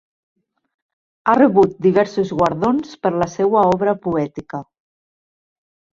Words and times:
Ha 1.27 1.35
rebut 1.39 1.75
diversos 1.87 2.33
guardons 2.39 2.97
per 3.05 3.13
la 3.19 3.29
seua 3.37 3.67
obra 3.77 3.95
poètica. 4.07 4.67